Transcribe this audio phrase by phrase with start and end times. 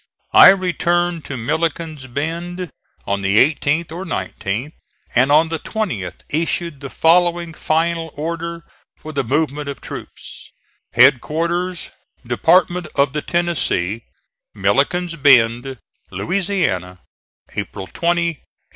[0.33, 2.71] I returned to Milliken's Bend
[3.05, 4.71] on the 18th or 19th,
[5.13, 8.63] and on the 20th issued the following final order
[8.97, 10.49] for the movement of troops:
[10.95, 11.91] HEADQUARTERS
[12.25, 14.01] DEPARTMENT OF THE TENNESSEE,
[14.55, 15.77] MILLIKEN'S BEND,
[16.09, 16.97] LOUISIANA,
[17.55, 18.47] April 20, 1863.